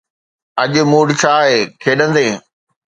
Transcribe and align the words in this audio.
اڄ 0.63 0.73
موڊ 0.91 1.07
ڇا 1.19 1.31
آهي، 1.43 1.57
کيڏندين؟ 1.81 2.33